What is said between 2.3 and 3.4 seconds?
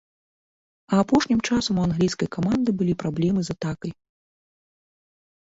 каманды былі праблемы